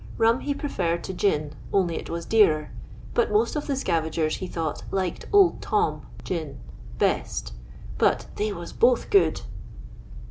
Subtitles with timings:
[0.17, 2.71] Bom he preferred to ffin, only it was dearer,
[3.13, 6.57] but most of the scavagers, he thouffht, liked Old Tom (gin)
[6.97, 7.53] best;
[7.99, 9.41] but they waa boui good."